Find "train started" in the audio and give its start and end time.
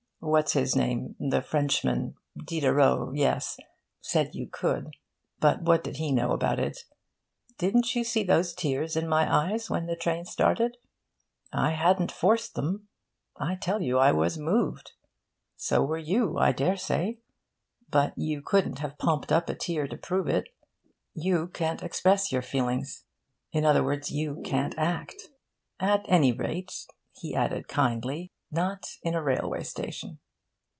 9.95-10.77